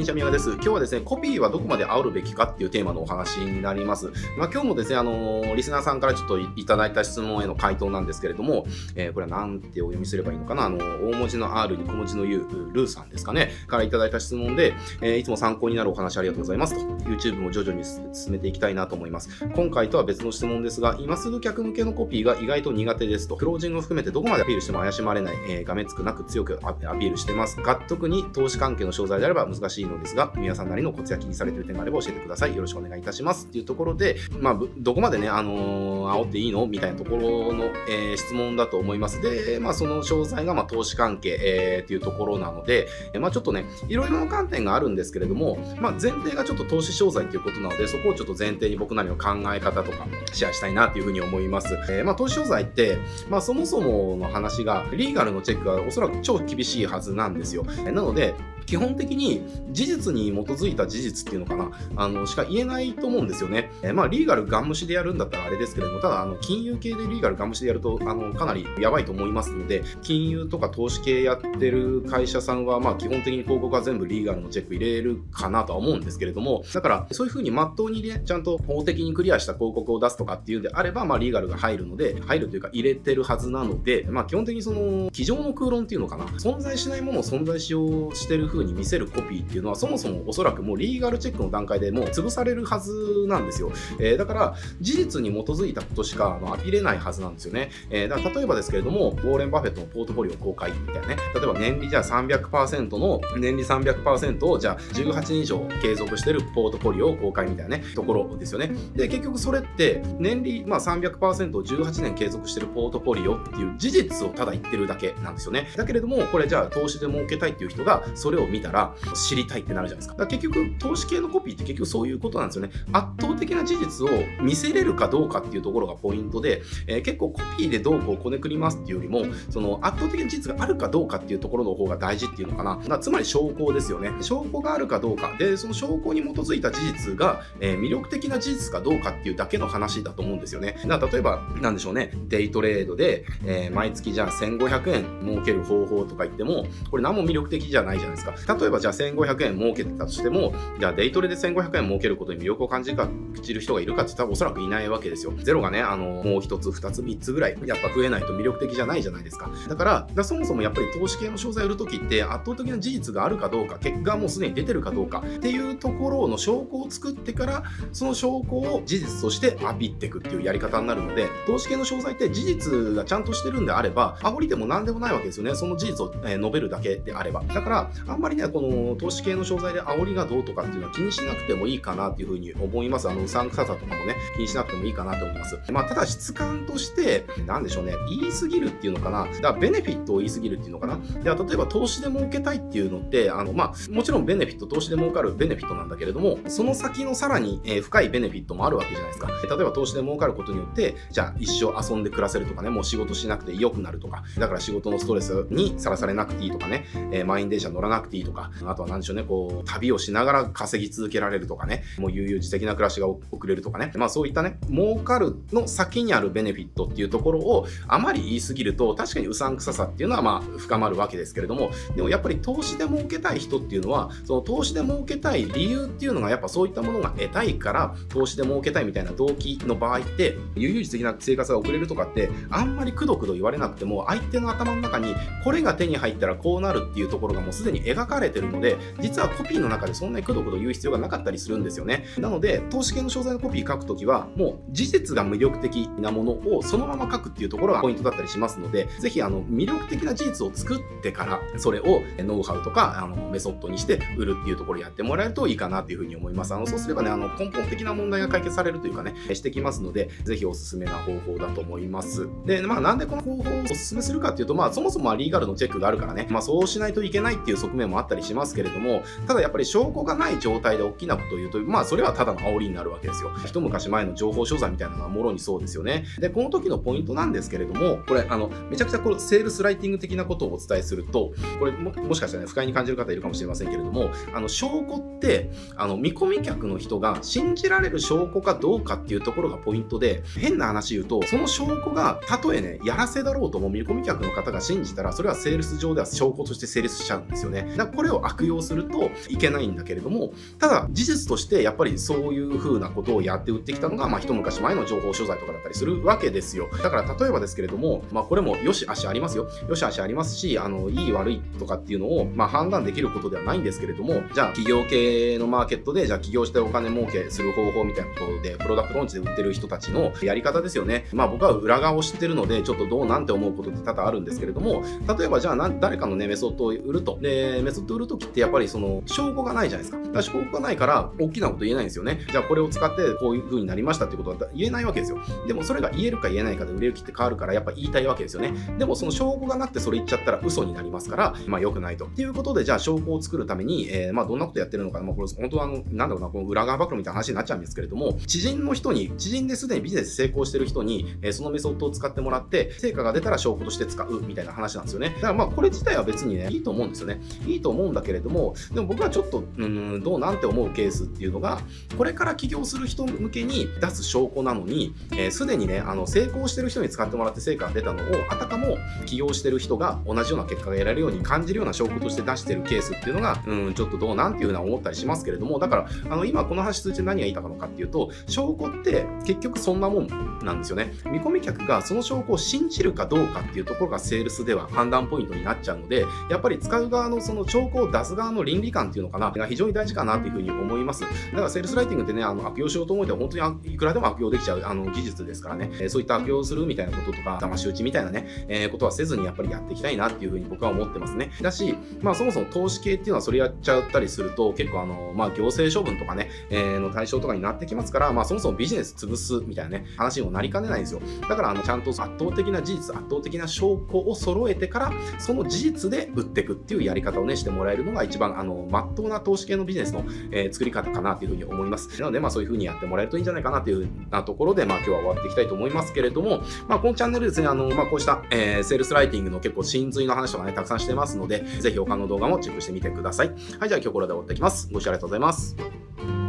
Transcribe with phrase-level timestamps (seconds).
[0.00, 0.52] にちは、宮川です。
[0.52, 4.10] 今日はですね、コピーはどこまで煽るべきかっていうテーマのお話になります。
[4.38, 14.72] まあ、今日もですね、あのー、リスナーさんからちょっといただいた質問への回答なんですけれども、えー、これは何てお読みすればいいのかな、あの、大文字の R に小文字の U、ルーさんですかね、からいただいた質問で、
[15.02, 19.44] え、いつも参考になるお話ありがとうございますと、YouTube も徐々に進めていきたいなと思います。
[19.54, 32.54] 今回とは別の質問ですが、今すぐ客向けのコピーが意外と苦手ですと、クロージングを含めてどこまでアピールしても怪しまれない、えー、がめつくなく強くアピールしてますが、特に投資関係の商材であれば難しいのですが、皆さんなりのコツや気にされている点があれば教えてください。
[32.54, 33.46] よろしくお願いいたします。
[33.46, 36.66] っていうところで、まあ、どこまでね、あのー、煽っていいの？
[36.66, 39.20] みたいなところの、えー、質問だと思います。
[39.20, 51.74] で、まあ、その詳細が、まあ、投資関係、えー、っていうところなので、えまあ、ちょっとね、いろいろな観点があるんですけれども、まあ、前提がちょっと投資商材っていうことなので、そこをちょっと前提に僕なりの考え方とかシェアしたいなっていうふうに思います。
[51.88, 57.64] えー、まあ、投資商材って、まあ、そもそもの話が、リーガルのチェックがおそらく超厳しいはずなんですよ。
[57.84, 58.34] なので、
[58.70, 63.72] 基本的に事実に基づいた事実っていうのかな、あの、しか言えないと思うんですよね。
[63.82, 93.72] えー、まあ、リーガルガン無視でやるんだったらあれですけれども、ただ、あの、金融系でリーガルガン無視でやると、あの、かなりやばいと思いますので、金融とか投資系やってる会社さんは、まあ、基本的に広告は全部リーガルのチェック入れるかなとは思うんですけれども、だから、そういうふうにまっとうにね、ちゃんと法的にクリアした広告を出すとかっていうんであれば、まあ、リーガルが入るので、入るというか入れてるはずなので、まあ、基本的にその、机上の空論っていうのかな、存在しないものを存在しようしてる風に見せるコピーっていうのはそもそもおそらくもうリーガルチェックの段階でもう潰されるはずなんですよ。
[93.98, 97.70] えー、だから事実に基づいたことしかアピれないはずなんですよね。
[97.90, 108.72] えー、だから例えばですけれども、ウォーレン・バフェットのポートフォリオ公開みたいなね、例えば年利じゃあ300%の年利300%をじゃあ18年以上継続してるポートフォリオを公開みたいなね、ところですよね。
[108.94, 115.68] で、結局それって年利、まあ、300%を18年継続してるポートフォリオっていう事実をただ言ってるだけなんですよね。
[115.76, 120.14] だけれども、これじゃあ投資で儲けたいっていう人がそれを見たら知りたいってなるじゃないですか。
[120.14, 122.70] だから結局、投資系のコピーって結局そういうことなんですよね。
[122.92, 124.10] 圧倒的な事実を
[124.42, 132.80] 見せれるかどうかっていうところがポイントで、えー、結構コピーでどうこうこねくりますっていうよりも、その圧倒的な事実があるかどうかっていうところの方が大事っていうのかな。
[132.88, 134.12] だつまり証拠ですよね。
[134.20, 135.36] 証拠があるかどうか。
[135.38, 140.76] で、その証拠に基づいた事実が、えー、魅力的な事実かどうかっていうだけの話だと思うんですよね。
[140.86, 142.12] だから例えば、なんでしょうね。
[142.28, 148.29] デイトレードで、えー、毎月じゃあ1500円儲ける方法とか言っても、これ何も魅力的じゃないじゃないですか。
[148.48, 155.32] 例えばじゃあ1500円儲けてたとしても、じゃあデイトレで1500円儲けることに魅力を感じる人がいるかって言ったらおそらくいないわけですよ。
[155.38, 159.50] ゼロがね、あの、もう一つ、二つ、三つぐらい、やっぱ増えないと魅力的じゃないじゃないですか。
[159.68, 175.54] だから、からそもそもやっぱり投資系の商材を売るときって圧倒的な事実があるかどうか、結果もうすでに出てるかどうかっていうところの証拠を作ってから、その証拠を事実としてアピってくっていうやり方になるので、投資系の商材って事実がちゃんとしてるんであれば、煽りでも何でもないわけですよね。
[175.54, 177.42] その事実を述べるだけであれば。
[177.42, 183.08] だから、あんんまりね、この投資系の商材で煽りがどうとかっていうのは気にしなくてもいいかなっていうふうに思います。
[183.08, 185.58] あの、うさんくささとかもね、気にしなくてもいいかなと思います。
[185.72, 189.24] まあ、ただ質感として、なんでしょうね、言い過ぎるっていうのかな。
[189.24, 190.98] だからベネフィットを言い過ぎるっていうのかな。
[191.22, 199.28] では、例えば投資で儲けたいっていうのって、あの、まあ、もちろんベネフィット、投資で儲かるベネフィットなんだけれども、その先のさらに、え深いベネフィットもあるわけじゃないですか。
[199.28, 235.14] 例えば投資で儲かることによって、じゃあ一生遊んで暮らせるとかね、もう仕事しなくて良くなるとか、だから仕事のストレスにさらされなくていいとかね、えー、満員電車乗らなくてくていいとか、あとは何でしょうね、こう、旅をしながら稼ぎ続けられるとかね、もう悠々自適な暮らしが送れるとかね、まあそういったね、儲かるの先にあるベネフィットっていうところをあまり言い過ぎると、確かにうさんくささっていうのはまあ深まるわけですけれども、でもやっぱり投資で儲けたい人っていうのは、その投資で儲けたい理由っていうのがやっぱそういったものが得たいから、投資で儲けたいみたいな動機の場合って、悠々自適な生活が送れるとかって、あんまりくどくど言われなくても、相手の頭の中に
[235.44, 242.04] これが手に入ったらこうなるっていうところがもうすでに描かれてるので、実はコピーの中でそんなにくどくど言う必要がなかったりするんですよね。
[242.18, 256.54] なので、投資系の商材のコピー書くときは、もう事実が魅力的なものをそのまま書くっていうところがポイントだったりしますので、ぜひあの魅力的な事実を作ってから、それをノウハウとかあのメソッドにして売るっていうところやってもらえるといいかなっていうふうに思います。
[256.54, 262.28] あのそうすればね、あの根本的な問題が解決されるというかね、してきますので、ぜひおすすめな方法だと思います。
[262.46, 273.32] で、まあなんでこの方法をおすすめするかっていうと、まあそもそもはリーガルのチェックがあるからね、まあそうしないといけないっていう側面もあったりしますけれども、ただやっぱり証拠がない状態で大きなことを言うと、まあそれはただの煽りになるわけですよ。
[273.44, 276.04] 一昔前の情報商材みたいなのはもろにそうですよね。
[276.18, 297.72] で、この時のポイントなんですけれども、これ、あの、めちゃくちゃこれセールスライティング的なことをお伝えすると、これももしかしたらね、不快に感じる方いるかもしれませんけれども、あの、証拠って、あの、見込み客の人が信じられる証拠かどうかっていうところがポイントで、変な話言うと、その証拠が、たとえね、やらせだろうとも見込み客の方が信じたら、それはセールス上では証拠として成立しちゃうんですよね。
[297.80, 306.68] だからこれを悪用するといけないんだけれども、ただ事実としてやっぱりそういう風なことをやって売ってきたのが、まあ一昔前の情報所在とかだったりするわけですよ。
[306.82, 309.48] だから例えばですけれども、まあこれも良し悪しありますよ。
[309.66, 321.06] 良し悪しありますし、あの、いい悪いとかっていうのを、まあ判断できることではないんですけれども、じゃあ企業系のマーケットで、じゃあ起業してお金儲けする方法みたいなことで、プロダクトローンチで売ってる人たちのやり方ですよね。
[321.12, 324.82] まあ僕は裏側を知ってるので、ちょっとどうなんて思うことって多々あるんですけれども、
[325.18, 327.18] 例えばじゃあ誰かのね、メソッドを売ると。
[327.20, 330.02] で、ソッドを売るときってやっぱりその、証拠がないじゃないですか。
[330.02, 332.20] だから証拠がないから、大きなこと言えないんですよね。
[332.30, 335.18] じゃあこれを使ってこういう風になりましたってことは言えないわけですよ。
[335.46, 338.52] でもそれが言えるか言えないかで売れる気って変わるから、やっぱ言いたいわけですよね。
[338.78, 342.06] でもその証拠がなくてそれ言っちゃったら嘘になりますから、まあ良くないと。
[342.06, 355.10] っていうことで、じゃあ証拠を作るために、えー、まあどんなことやってるのかな、まあこれ本当はあの、なんだろうな、この裏側暴露みたいな話になっちゃうんですけれども、知人の人に、知人ですでにビジネス成功してる人に、えー、そのメソッドを使ってもらって、成果が出たら証拠として使うみたいな話なんですよね。
[355.16, 357.20] だからまあこれ自体は別にね、いいと思うんですよね。
[357.46, 361.60] いいと思うんだけれども、でも僕はちょっと、うん、どうなんて思うケースっていうのが、
[361.96, 364.94] これから起業する人向けに出す証拠なのに、
[365.30, 380.92] す、え、で、にね、あの、成功してる人に使ってもらって成果が出たのを、あたかも起業してる人が同じような結果が得られるように感じるような証拠として出してるケースっていうのが、うん、ちょっとどうなんていうふうな思ったりしますけれども、だから、あの、今この話通じて何が言いたかのかっていうと、証拠って結局そんなもんなんですよね。
[381.06, 391.02] 見込み客がその証拠を信じるかどうかっていうところがセールスでは判断ポイントになっちゃうので、やっぱり使う側のその証拠を出す側の倫理観っていうのかな、が非常に大事かなっていうふうに思います。
[391.02, 401.30] だからセールスライティングってね、あの悪用しようと思えば本当にいくらでも悪用できちゃうあの技術ですからね、えそういった悪用するみたいなこととか、騙し討ちみたいなね、えー、ことはせずにやっぱりやっていきたいなっていうふうに僕は思ってますね。
[401.40, 411.00] だし、まあそもそも投資系っていうのはそれやっちゃったりすると結構あの、まあ行政処分とかね、えー、の対象とかになってきますから、まあそもそもビジネス潰すみたいなね、話にもなりかねないんですよ。
[411.28, 422.00] だからあの、ちゃんと圧倒的な事実、圧倒的な証拠を揃えてから、その事実で売っていくっていうやり方をね、してもらえるのが一番、あの、まっとうな投資系のビジネスの、えー、作り方かなというふうに思います。
[422.00, 433.28] なので、まあそういうふうにやってもらえるといいんじゃないかなというなところで、まあ今日は終わっていきたいと思いますけれども、まあこのチャンネルですね、あの、まあこうした、えー、セールスライティングの結構真髄の話とかね、たくさんしてますので、ぜひ他の動画もチェックしてみてください。
[433.28, 434.68] はい、じゃあ今日これで終わっていきます。
[434.72, 436.19] ご視聴ありがとうございます。